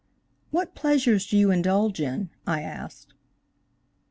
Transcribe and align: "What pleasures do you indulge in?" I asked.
"What 0.49 0.73
pleasures 0.73 1.27
do 1.27 1.37
you 1.37 1.51
indulge 1.51 1.99
in?" 2.01 2.31
I 2.47 2.61
asked. 2.61 3.13